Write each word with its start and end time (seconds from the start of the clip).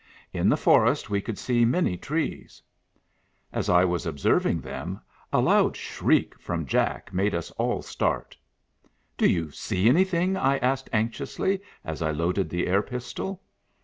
In 0.33 0.49
the 0.49 0.57
forest 0.57 1.11
we 1.11 1.21
could 1.21 1.37
see 1.37 1.63
many 1.63 1.95
trees. 1.95 2.59
As 3.53 3.69
I 3.69 3.85
was 3.85 4.07
observing 4.07 4.61
them, 4.61 4.99
a 5.31 5.39
loud 5.39 5.77
shriek 5.77 6.39
from 6.39 6.65
Jack 6.65 7.13
made 7.13 7.35
us 7.35 7.51
all 7.51 7.83
start." 7.83 8.35
Do 9.19 9.29
you 9.29 9.51
see 9.51 9.87
anything?" 9.87 10.35
I 10.37 10.57
asked 10.57 10.89
anxiously, 10.91 11.61
as 11.85 12.01
I 12.01 12.09
loaded 12.09 12.49
the 12.49 12.65
air 12.65 12.81
pistol. 12.81 13.43